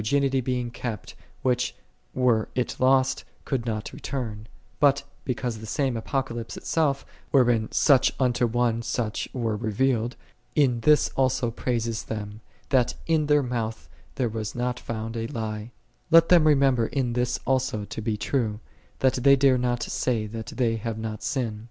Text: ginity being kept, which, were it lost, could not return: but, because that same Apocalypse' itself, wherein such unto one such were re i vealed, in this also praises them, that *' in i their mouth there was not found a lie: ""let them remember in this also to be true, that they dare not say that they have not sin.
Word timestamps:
ginity 0.01 0.43
being 0.43 0.71
kept, 0.71 1.13
which, 1.43 1.75
were 2.15 2.49
it 2.55 2.75
lost, 2.79 3.23
could 3.45 3.67
not 3.67 3.93
return: 3.93 4.47
but, 4.79 5.03
because 5.25 5.59
that 5.59 5.67
same 5.67 5.95
Apocalypse' 5.95 6.57
itself, 6.57 7.05
wherein 7.29 7.71
such 7.71 8.11
unto 8.19 8.47
one 8.47 8.81
such 8.81 9.29
were 9.31 9.55
re 9.55 9.69
i 9.69 9.75
vealed, 9.75 10.13
in 10.55 10.79
this 10.79 11.09
also 11.09 11.51
praises 11.51 12.01
them, 12.05 12.41
that 12.69 12.95
*' 13.01 13.05
in 13.15 13.25
i 13.25 13.25
their 13.27 13.43
mouth 13.43 13.87
there 14.15 14.27
was 14.27 14.55
not 14.55 14.79
found 14.79 15.15
a 15.15 15.27
lie: 15.27 15.71
""let 16.09 16.29
them 16.29 16.47
remember 16.47 16.87
in 16.87 17.13
this 17.13 17.39
also 17.45 17.85
to 17.85 18.01
be 18.01 18.17
true, 18.17 18.59
that 19.01 19.13
they 19.23 19.35
dare 19.35 19.59
not 19.59 19.83
say 19.83 20.25
that 20.25 20.47
they 20.55 20.77
have 20.77 20.97
not 20.97 21.21
sin. 21.21 21.59